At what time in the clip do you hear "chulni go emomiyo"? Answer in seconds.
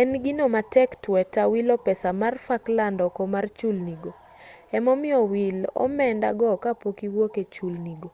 3.58-5.18